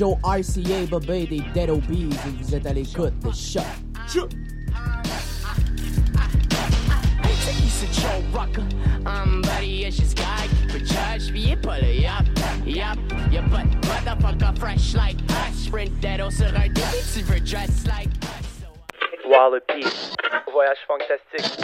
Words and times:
Joe 0.00 0.18
RCA, 0.24 0.86
Bobby 0.88 1.26
des 1.26 1.42
Dead 1.52 1.68
Obies 1.68 2.08
et 2.08 2.42
vous 2.42 2.54
êtes 2.54 2.64
à 2.64 2.72
l'écoute 2.72 3.12
de 3.18 3.30
Choc. 3.32 3.62
Joe 4.08 4.26
Rucker. 8.32 8.64
I'm 9.04 9.42
buddy, 9.42 9.84
it's 9.84 9.98
just 9.98 10.16
guy. 10.16 10.48
For 10.70 10.78
judge, 10.78 11.30
be 11.34 11.52
it 11.52 11.60
puller, 11.60 11.92
yup, 11.92 12.24
yup. 12.64 12.96
Your 13.30 13.42
butt, 13.50 13.66
motherfucker, 13.82 14.58
fresh 14.58 14.94
like 14.94 15.18
us. 15.32 15.66
Sprint 15.66 16.00
that 16.00 16.20
also 16.20 16.50
right 16.52 16.74
there. 16.74 16.92
Tu 17.12 17.20
veux 17.20 17.40
dress 17.40 17.86
like 17.86 18.08
us. 18.22 18.64
Wallopy. 19.26 19.84
Voyage 20.50 20.78
fantastique. 20.88 21.62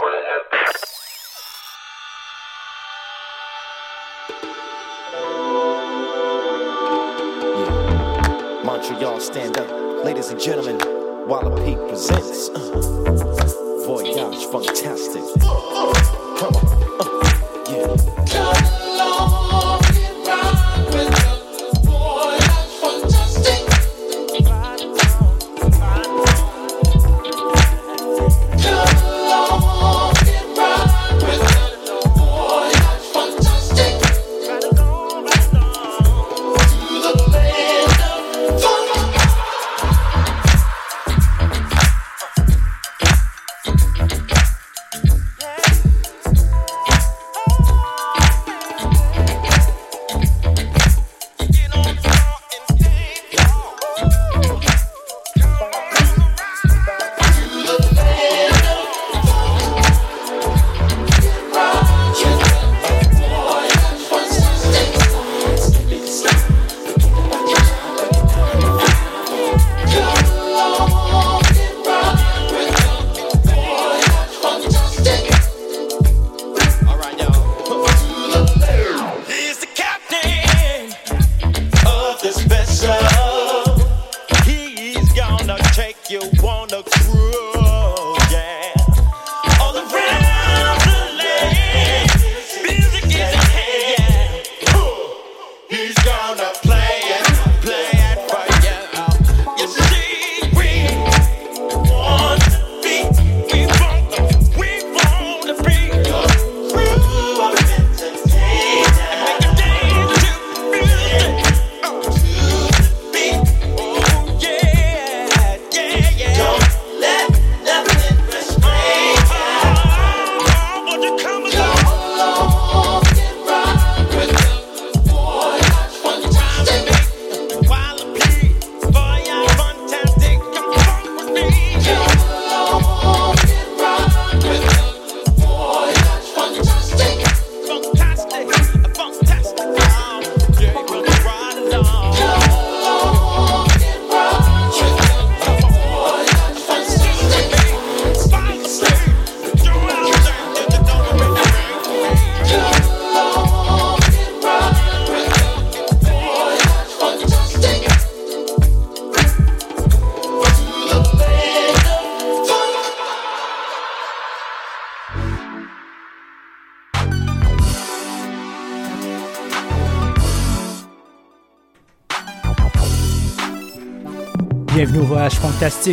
Montreal, 8.76 9.20
stand 9.20 9.56
up. 9.56 10.04
Ladies 10.04 10.28
and 10.28 10.38
gentlemen, 10.38 10.76
Wallopy 11.26 11.76
presents 11.88 12.50
uh, 12.50 13.84
Voyage 13.86 14.44
Fantastic. 14.52 15.22
Come 15.40 16.54
on. 16.54 16.66
Uh, 17.00 17.64
yeah. 17.70 18.55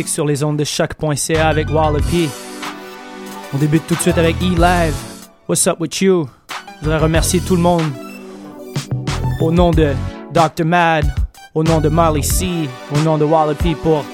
Sur 0.06 0.26
les 0.26 0.44
ondes 0.44 0.58
de 0.58 0.64
choc.ca 0.64 1.48
avec 1.48 1.70
Wallopy. 1.70 2.28
On 3.54 3.56
débute 3.56 3.86
tout 3.86 3.94
de 3.94 4.00
suite 4.00 4.18
avec 4.18 4.36
E-Live. 4.36 4.94
What's 5.48 5.66
up 5.66 5.80
with 5.80 6.00
you? 6.02 6.28
Je 6.76 6.84
voudrais 6.84 6.98
remercier 6.98 7.40
tout 7.40 7.56
le 7.56 7.62
monde. 7.62 7.84
Au 9.40 9.50
nom 9.50 9.70
de 9.70 9.94
Dr. 10.32 10.66
Mad, 10.66 11.06
au 11.54 11.64
nom 11.64 11.80
de 11.80 11.88
Marley 11.88 12.22
C, 12.22 12.46
au 12.94 12.98
nom 13.00 13.16
de 13.16 13.24
Wallopy 13.24 13.74
pour 13.74 14.04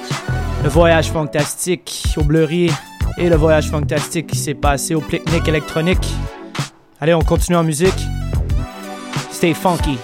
le 0.63 0.69
voyage 0.69 1.11
fantastique 1.11 2.05
au 2.17 2.23
Bleury 2.23 2.71
et 3.19 3.29
le 3.29 3.37
voyage 3.37 3.71
fantastique 3.71 4.29
qui 4.29 4.39
s'est 4.39 4.55
passé 4.55 4.95
au 4.95 5.01
pique-nique 5.01 5.49
électronique. 5.49 6.07
Allez, 7.01 7.15
on 7.15 7.23
continue 7.23 7.57
en 7.57 7.65
musique. 7.65 8.07
Stay 9.33 9.55
funky. 9.55 9.99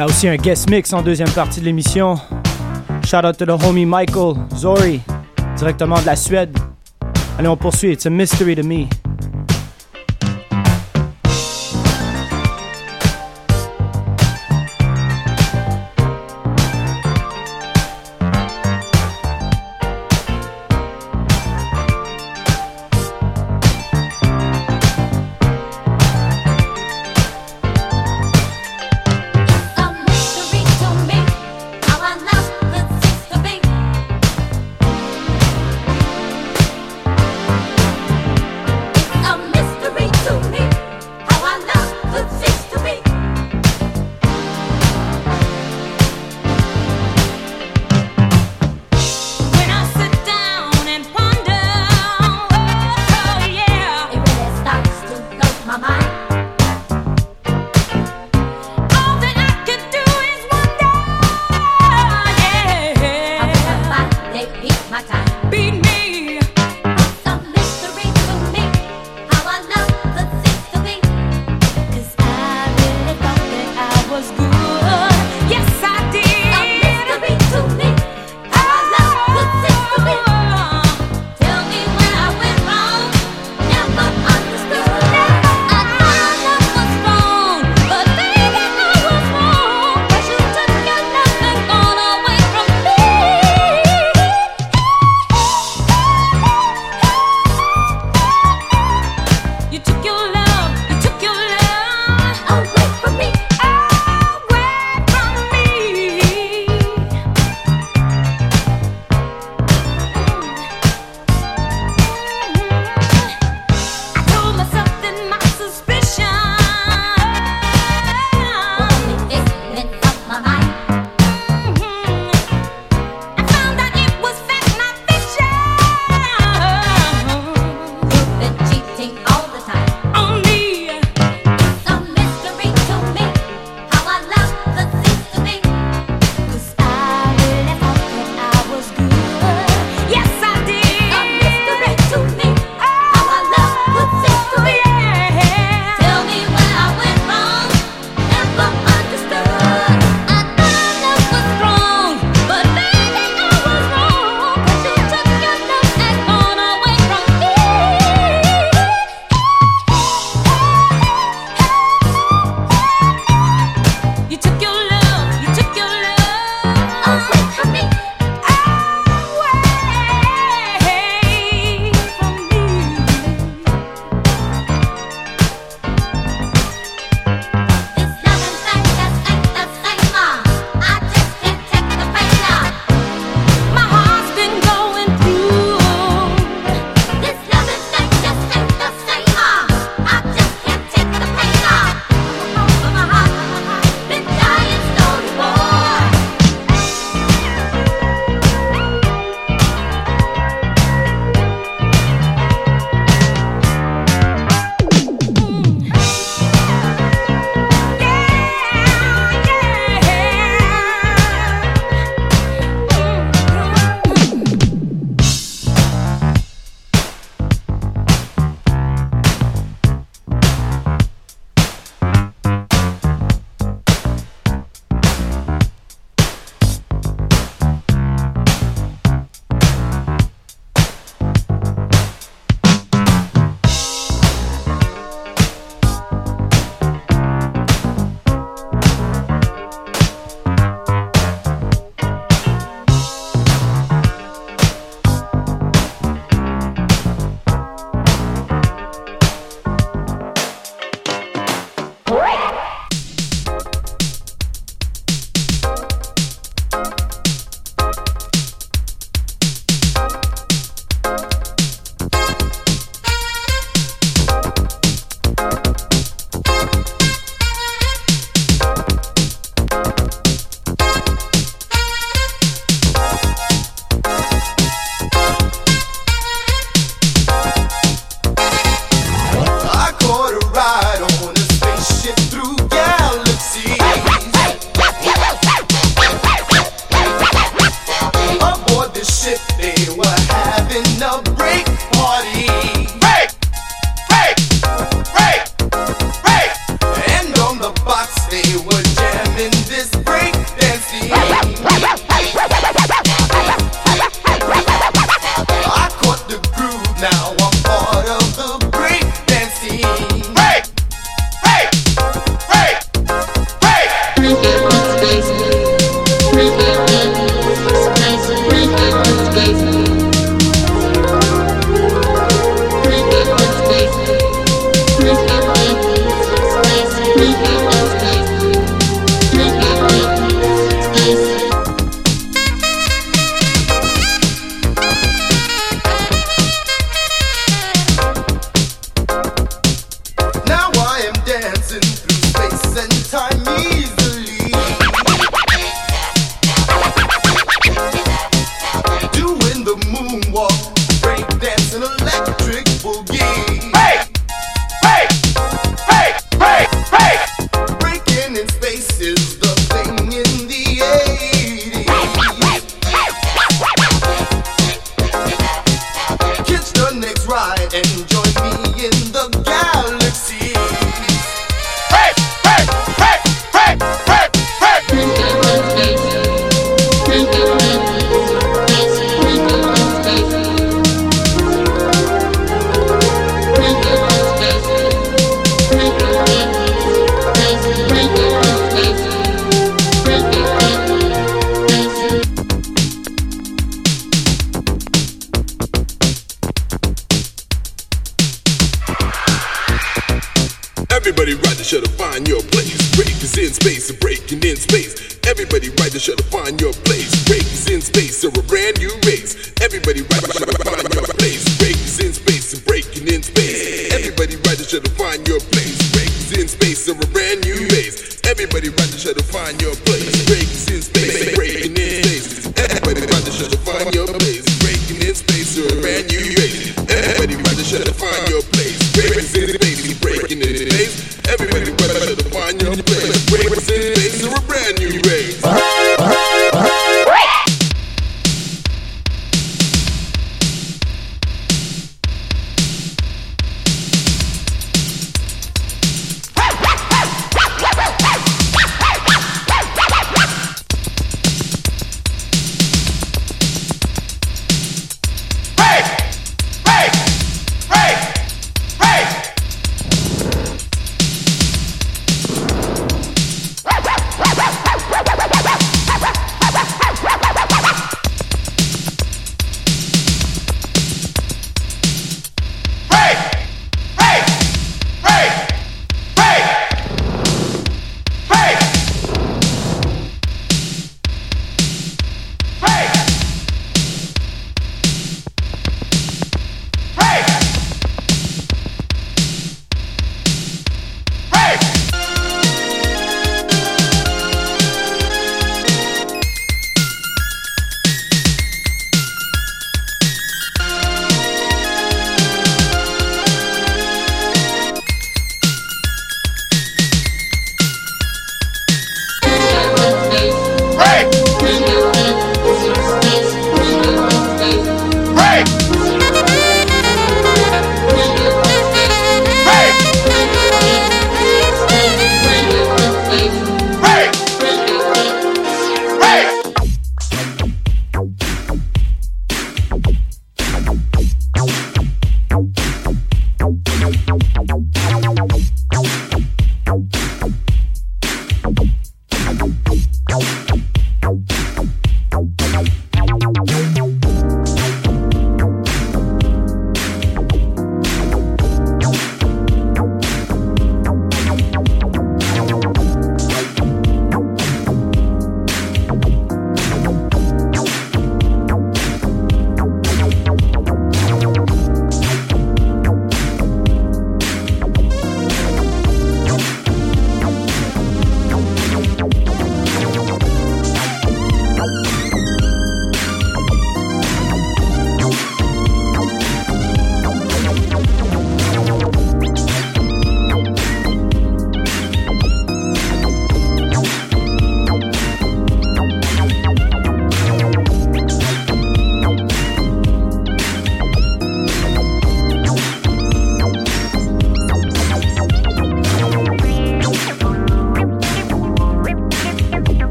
A 0.00 0.06
aussi 0.06 0.28
un 0.28 0.36
guest 0.36 0.70
mix 0.70 0.92
en 0.92 1.02
deuxième 1.02 1.28
partie 1.30 1.60
de 1.60 1.66
l'émission. 1.66 2.14
Shout 3.04 3.24
out 3.24 3.36
to 3.36 3.44
the 3.44 3.62
homie 3.62 3.84
Michael 3.84 4.34
Zori, 4.56 5.00
directement 5.56 6.00
de 6.00 6.06
la 6.06 6.16
Suède. 6.16 6.56
Allez, 7.38 7.48
on 7.48 7.56
poursuit. 7.56 7.92
It's 7.92 8.06
a 8.06 8.10
mystery 8.10 8.54
to 8.56 8.62
me. 8.62 8.88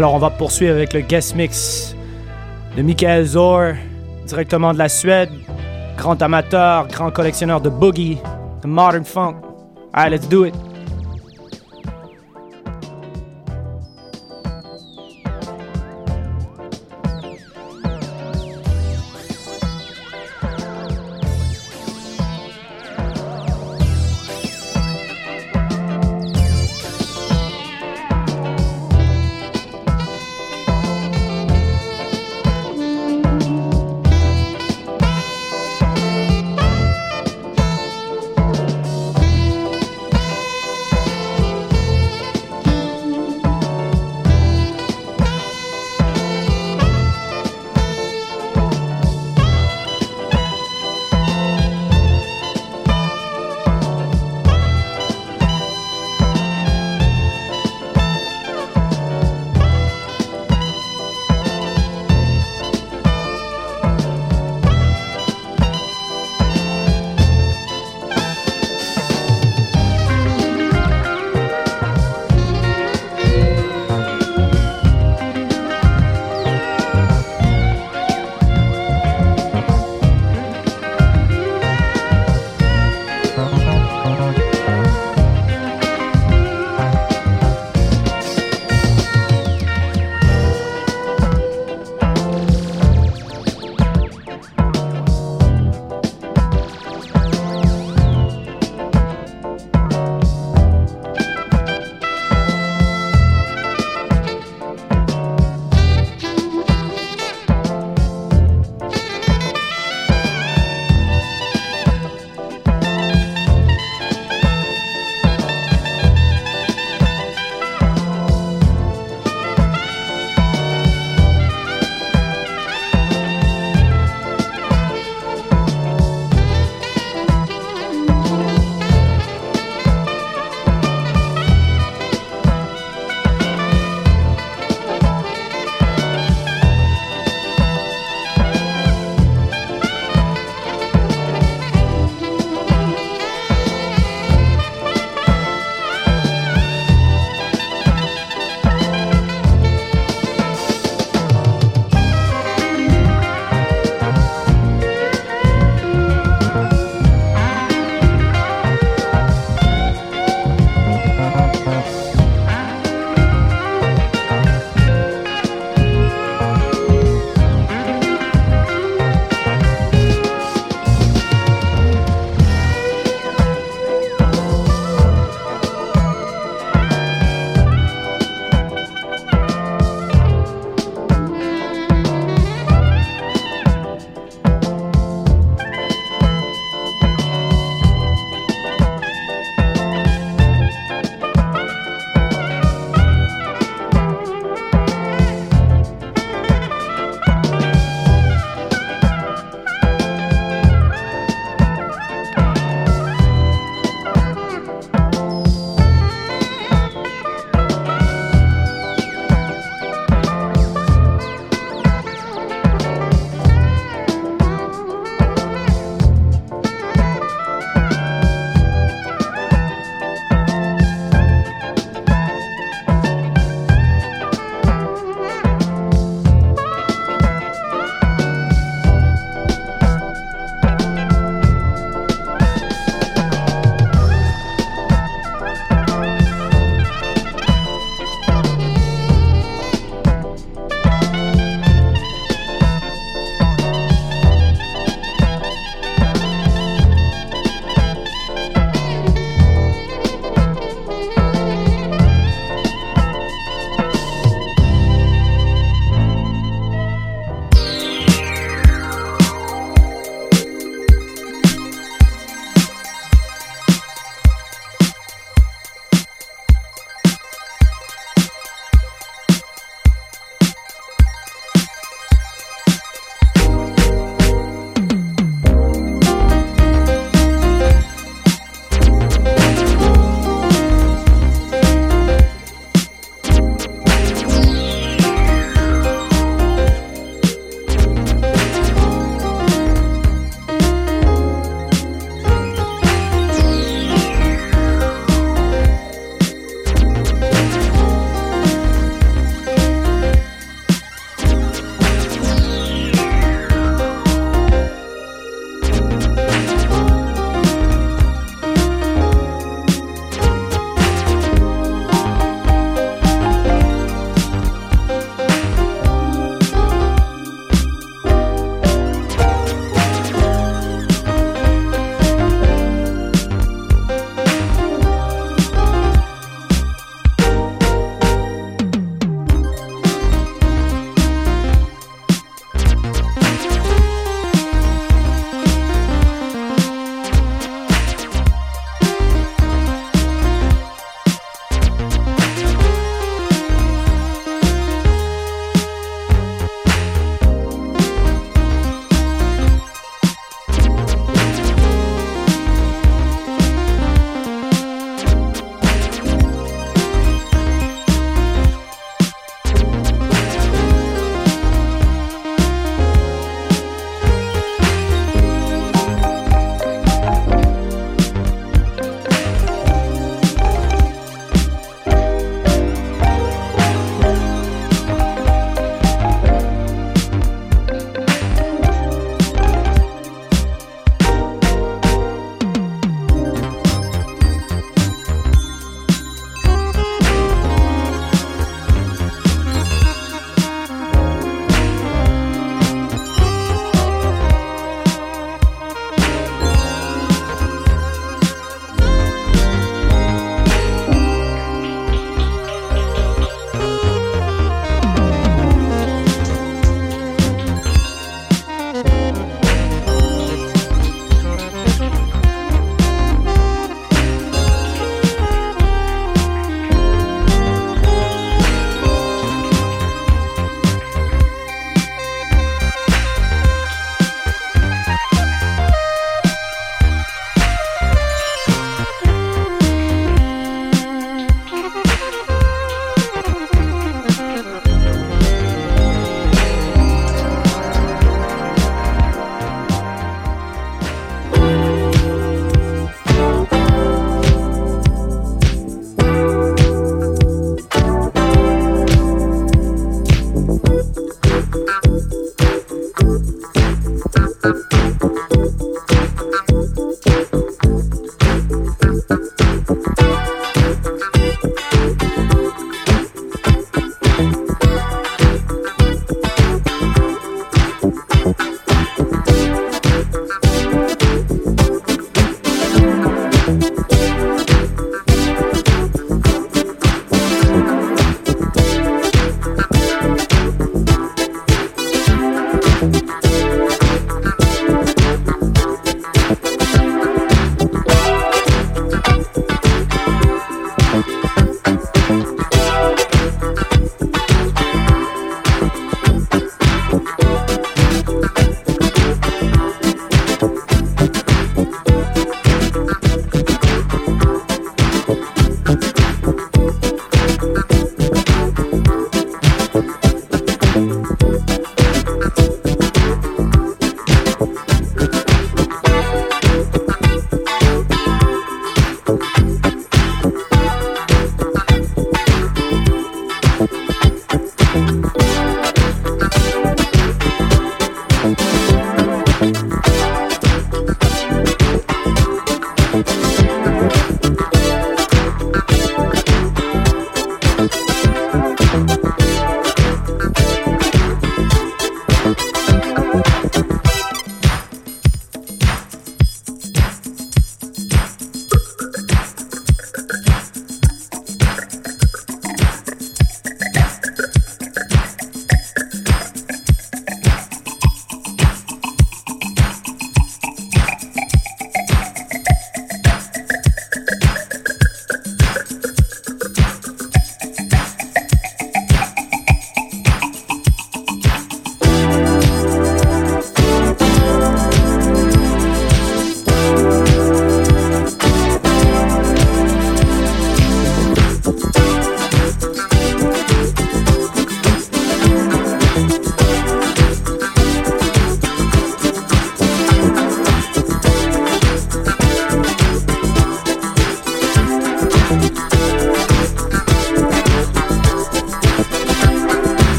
Alors 0.00 0.14
on 0.14 0.18
va 0.18 0.30
poursuivre 0.30 0.72
avec 0.72 0.94
le 0.94 1.02
guest 1.02 1.34
mix 1.34 1.94
de 2.74 2.80
Michael 2.80 3.26
Zor, 3.26 3.72
directement 4.26 4.72
de 4.72 4.78
la 4.78 4.88
Suède, 4.88 5.28
grand 5.98 6.22
amateur, 6.22 6.88
grand 6.88 7.10
collectionneur 7.10 7.60
de 7.60 7.68
boogie, 7.68 8.16
de 8.62 8.66
modern 8.66 9.04
funk. 9.04 9.36
Alright, 9.92 10.10
let's 10.10 10.26
do 10.26 10.46
it. 10.46 10.54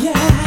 yeah. 0.00 0.37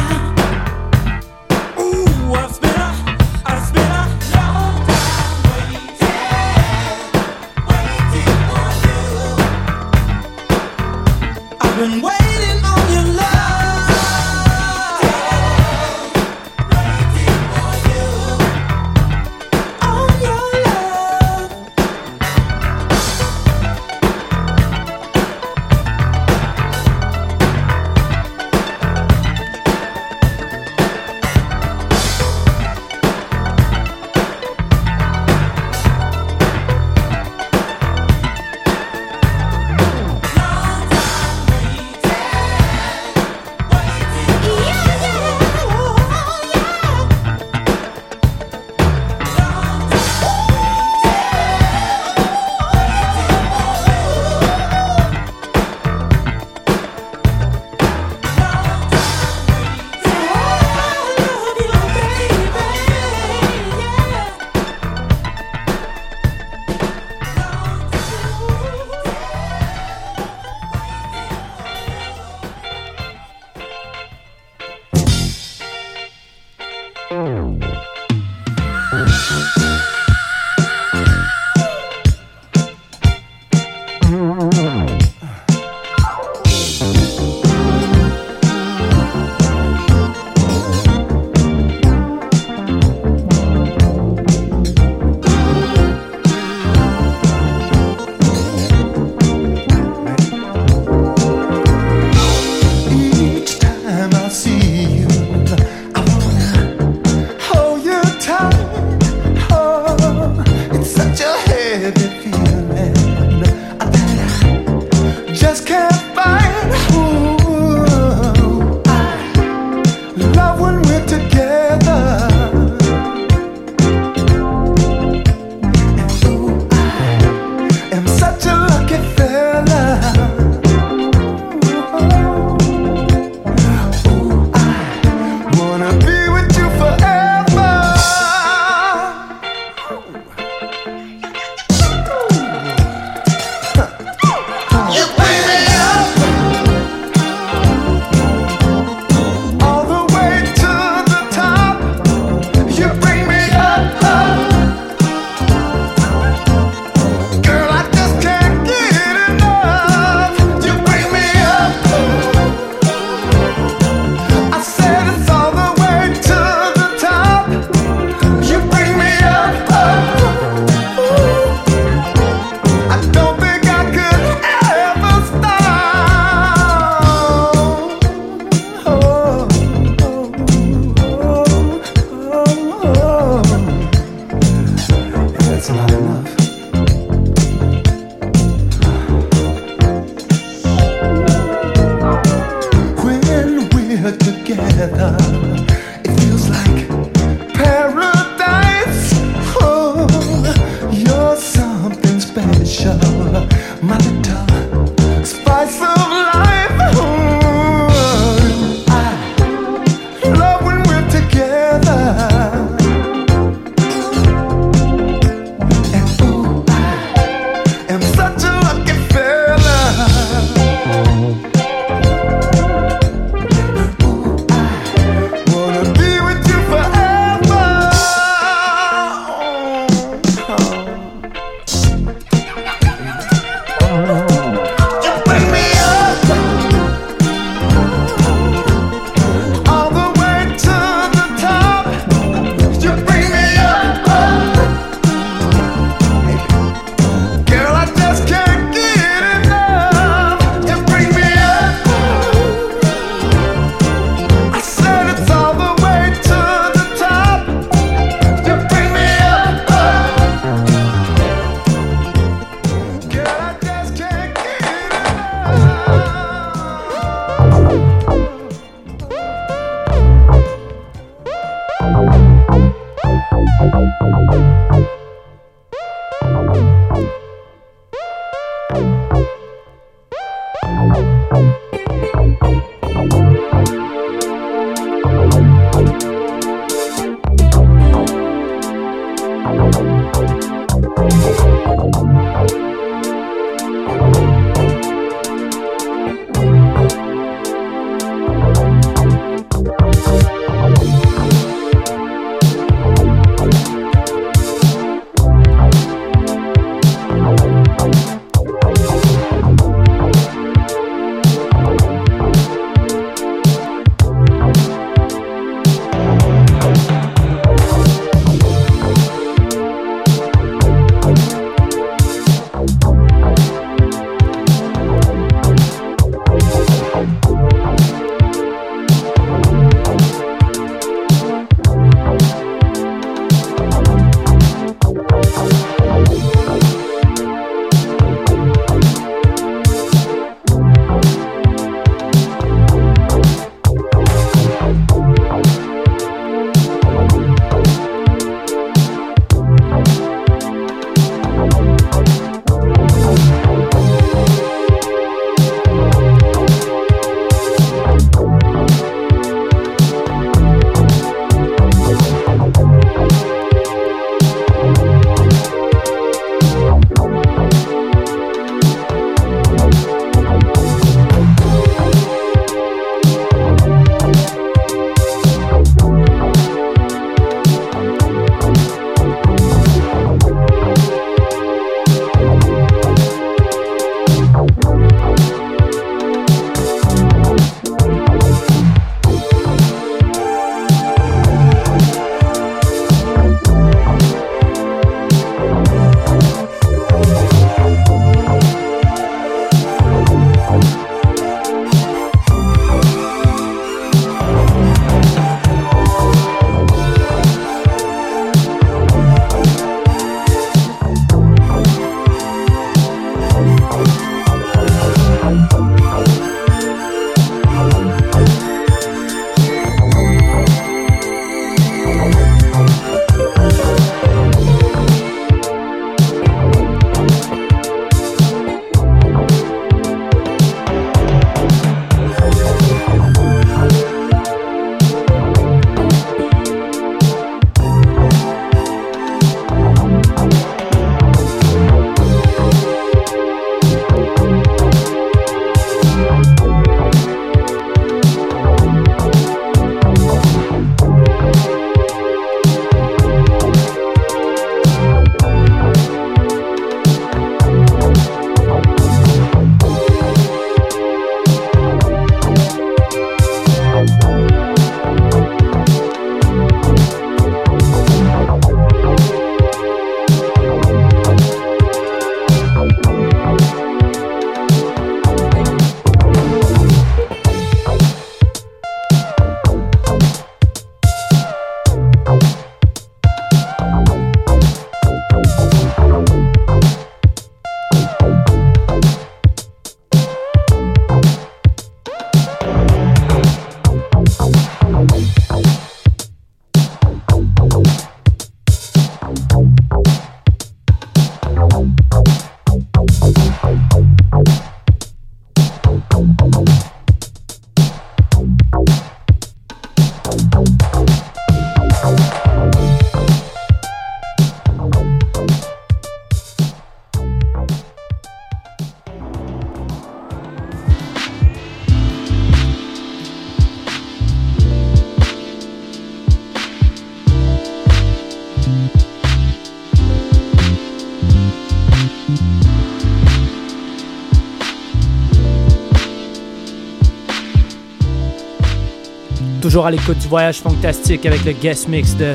Toujours 539.52 539.66
à 539.66 539.70
l'écoute 539.70 539.98
du 539.98 540.08
voyage 540.08 540.38
fantastique 540.38 541.04
avec 541.04 541.26
le 541.26 541.32
guest 541.32 541.68
mix 541.68 541.94
de 541.94 542.14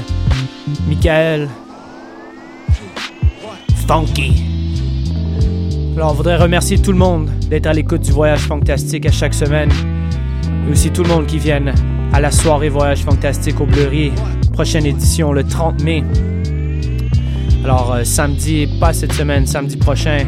Michael 0.88 1.48
Funky. 3.88 4.44
Alors, 5.96 6.14
on 6.14 6.16
voudrait 6.16 6.38
remercier 6.38 6.80
tout 6.80 6.92
le 6.92 6.98
monde 6.98 7.30
d'être 7.48 7.68
à 7.68 7.74
l'écoute 7.74 8.02
du 8.02 8.12
voyage 8.12 8.40
fantastique 8.40 9.06
à 9.06 9.12
chaque 9.12 9.36
semaine. 9.36 9.70
Et 10.68 10.72
aussi 10.72 10.90
tout 10.90 11.04
le 11.04 11.10
monde 11.10 11.28
qui 11.28 11.38
vienne 11.38 11.76
à 12.12 12.20
la 12.20 12.32
soirée 12.32 12.70
voyage 12.70 13.04
fantastique 13.04 13.62
au 13.62 13.68
Bleury. 13.68 14.12
Prochaine 14.54 14.88
édition 14.88 15.32
le 15.32 15.44
30 15.44 15.84
mai. 15.84 16.04
Alors, 17.64 17.94
euh, 17.94 18.04
samedi, 18.04 18.66
pas 18.80 18.94
cette 18.94 19.14
semaine, 19.14 19.46
samedi 19.46 19.78
prochain, 19.78 20.26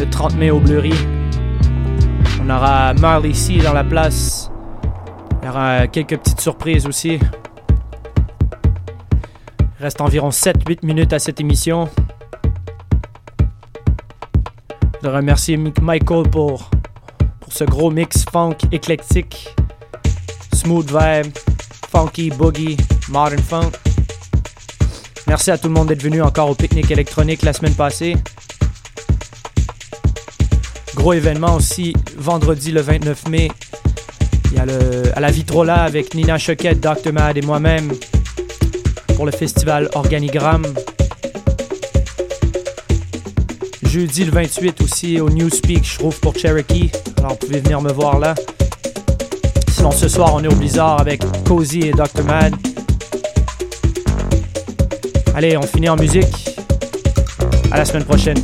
le 0.00 0.10
30 0.10 0.34
mai 0.34 0.50
au 0.50 0.58
Bleury. 0.58 0.94
On 2.44 2.50
aura 2.50 2.92
Marley 2.94 3.34
C 3.34 3.58
dans 3.58 3.72
la 3.72 3.84
place. 3.84 4.49
Il 5.42 5.46
y 5.46 5.48
aura 5.48 5.86
quelques 5.86 6.18
petites 6.18 6.40
surprises 6.40 6.86
aussi. 6.86 7.18
Il 9.58 9.82
reste 9.82 10.00
environ 10.00 10.28
7-8 10.28 10.84
minutes 10.84 11.12
à 11.12 11.18
cette 11.18 11.40
émission. 11.40 11.88
Je 15.02 15.56
Mick 15.56 15.80
Michael 15.80 16.28
pour, 16.28 16.68
pour 17.40 17.52
ce 17.52 17.64
gros 17.64 17.90
mix 17.90 18.24
funk 18.30 18.56
éclectique. 18.70 19.54
Smooth 20.52 20.86
vibe, 20.88 21.32
funky, 21.90 22.28
boogie, 22.30 22.76
modern 23.08 23.42
funk. 23.42 23.72
Merci 25.26 25.50
à 25.50 25.56
tout 25.56 25.68
le 25.68 25.74
monde 25.74 25.88
d'être 25.88 26.02
venu 26.02 26.20
encore 26.20 26.50
au 26.50 26.54
pique-nique 26.54 26.90
électronique 26.90 27.42
la 27.42 27.54
semaine 27.54 27.74
passée. 27.74 28.16
Gros 30.94 31.14
événement 31.14 31.54
aussi, 31.54 31.94
vendredi 32.18 32.72
le 32.72 32.82
29 32.82 33.28
mai. 33.28 33.48
Il 34.50 34.56
y 34.56 34.60
a 34.60 34.66
le, 34.66 35.16
à 35.16 35.20
la 35.20 35.30
Vitrola 35.30 35.82
avec 35.82 36.14
Nina 36.14 36.38
Choquette, 36.38 36.80
Dr. 36.80 37.12
Mad 37.12 37.36
et 37.36 37.42
moi-même 37.42 37.92
pour 39.16 39.26
le 39.26 39.32
festival 39.32 39.88
Organigramme. 39.94 40.66
Jeudi 43.82 44.24
le 44.24 44.30
28 44.30 44.80
aussi 44.82 45.20
au 45.20 45.28
Newspeak, 45.30 45.84
je 45.84 45.98
trouve 45.98 46.18
pour 46.20 46.36
Cherokee. 46.36 46.90
Alors 47.18 47.32
vous 47.32 47.46
pouvez 47.46 47.60
venir 47.60 47.80
me 47.80 47.92
voir 47.92 48.18
là. 48.18 48.34
Sinon 49.68 49.90
ce 49.90 50.08
soir 50.08 50.34
on 50.34 50.42
est 50.44 50.48
au 50.48 50.54
Blizzard 50.54 51.00
avec 51.00 51.22
Cozy 51.44 51.80
et 51.80 51.92
Dr. 51.92 52.24
Mad. 52.24 52.54
Allez, 55.34 55.56
on 55.56 55.62
finit 55.62 55.88
en 55.88 55.96
musique. 55.96 56.50
À 57.70 57.78
la 57.78 57.84
semaine 57.84 58.04
prochaine. 58.04 58.38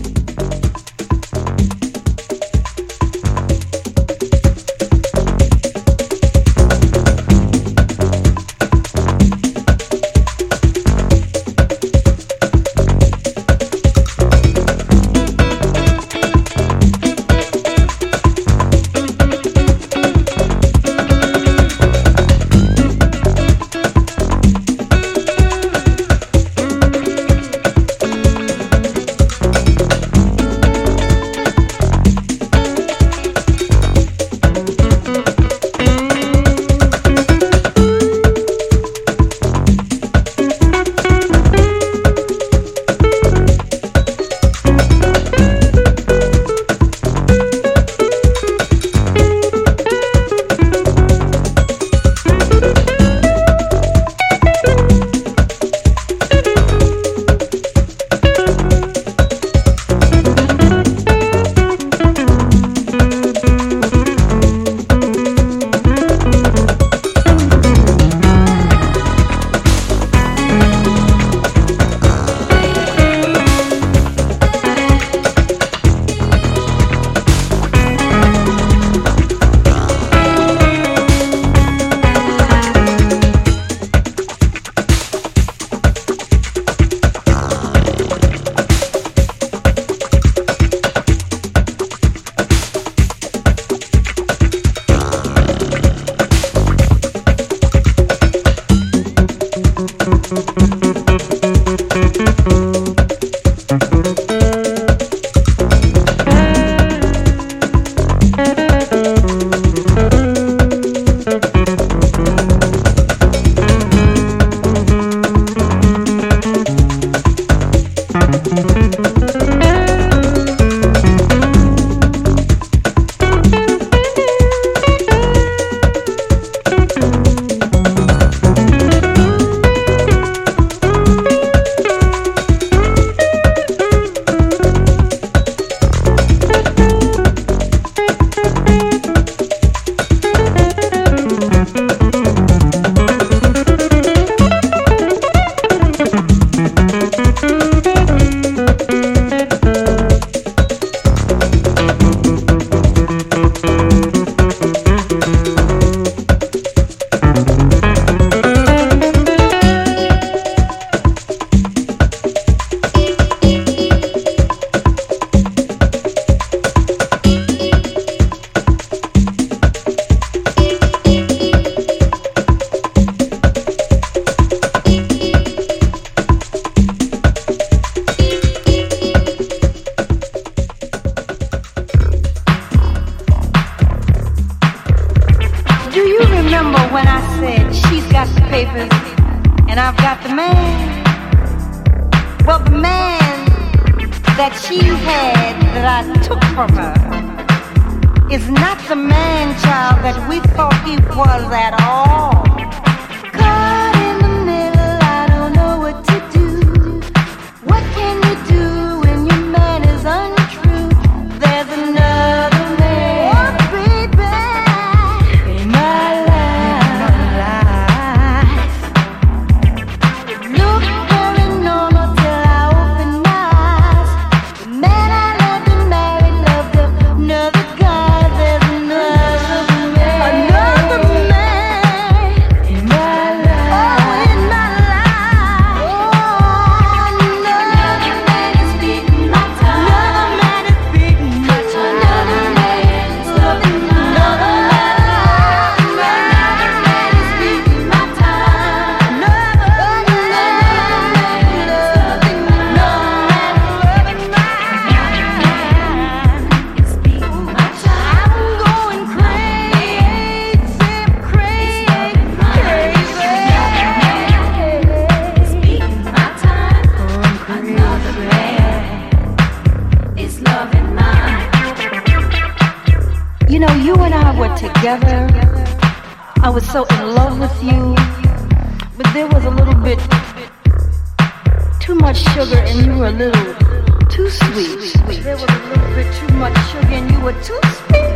a 285.49 285.59
little 285.69 285.95
bit 285.95 286.09
too 286.15 286.33
much 286.37 286.57
sugar 286.71 286.95
and 286.95 287.11
you 287.11 287.21
were 287.21 287.33
too 287.43 287.61
sweet. 287.63 288.15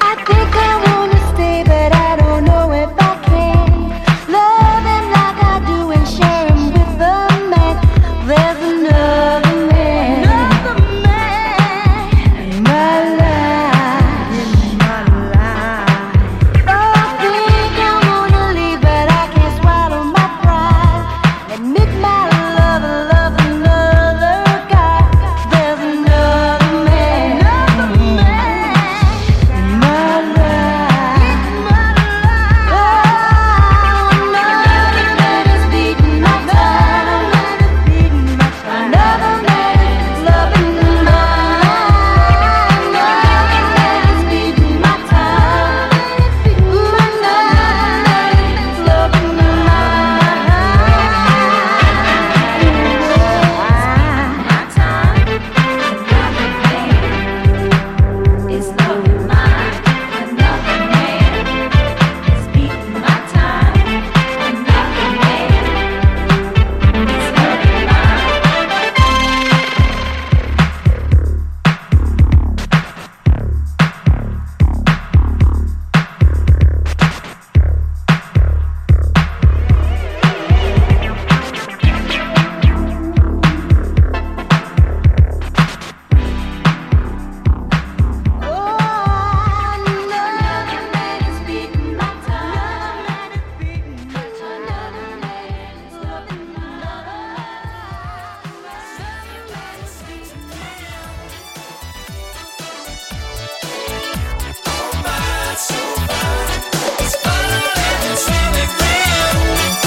I 0.00 0.14
think 0.26 0.56
I 0.56 0.82
want. 0.84 1.03